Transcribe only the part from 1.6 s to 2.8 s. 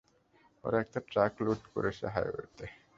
করেছে হাইওয়েতে।